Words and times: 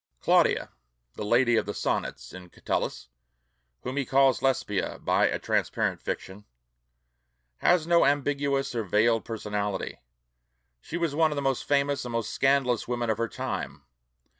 Clodia, 0.19 0.69
the 1.13 1.23
"Lady 1.23 1.57
of 1.57 1.67
the 1.67 1.75
Sonnets" 1.75 2.33
in 2.33 2.49
Catullus, 2.49 3.09
whom 3.83 3.97
he 3.97 4.03
calls 4.03 4.41
Lesbia 4.41 4.97
by 4.97 5.27
a 5.27 5.37
transparent 5.37 6.01
fiction, 6.01 6.43
has 7.57 7.85
no 7.85 8.03
ambiguous 8.03 8.73
or 8.73 8.83
veiled 8.83 9.23
personality. 9.25 9.99
She 10.79 10.97
was 10.97 11.13
one 11.13 11.31
of 11.31 11.35
the 11.35 11.41
most 11.43 11.65
famous 11.65 12.03
and 12.03 12.13
most 12.13 12.33
scandalous 12.33 12.87
women 12.87 13.11
of 13.11 13.19
her 13.19 13.29
time. 13.29 13.83